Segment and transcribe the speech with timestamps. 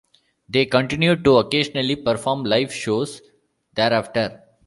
[0.49, 3.21] They continued to occasionally perform live shows
[3.75, 4.41] thereafter.